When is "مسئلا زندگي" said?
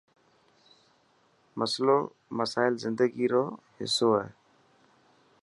2.37-3.25